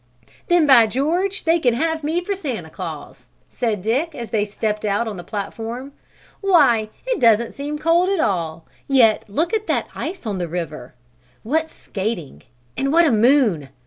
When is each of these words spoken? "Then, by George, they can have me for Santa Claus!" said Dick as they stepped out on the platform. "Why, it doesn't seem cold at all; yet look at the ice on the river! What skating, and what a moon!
"Then, 0.47 0.65
by 0.65 0.87
George, 0.87 1.43
they 1.43 1.59
can 1.59 1.75
have 1.75 2.03
me 2.03 2.21
for 2.21 2.33
Santa 2.33 2.71
Claus!" 2.71 3.27
said 3.49 3.83
Dick 3.83 4.15
as 4.15 4.31
they 4.31 4.45
stepped 4.45 4.83
out 4.83 5.07
on 5.07 5.15
the 5.15 5.23
platform. 5.23 5.91
"Why, 6.39 6.89
it 7.05 7.19
doesn't 7.21 7.53
seem 7.53 7.77
cold 7.77 8.09
at 8.09 8.19
all; 8.19 8.65
yet 8.87 9.25
look 9.29 9.53
at 9.53 9.67
the 9.67 9.85
ice 9.93 10.25
on 10.25 10.39
the 10.39 10.47
river! 10.47 10.95
What 11.43 11.69
skating, 11.69 12.41
and 12.75 12.91
what 12.91 13.05
a 13.05 13.11
moon! 13.11 13.69